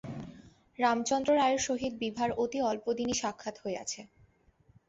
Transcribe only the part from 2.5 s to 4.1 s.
অল্প দিনই সাক্ষাৎ হইয়াছে।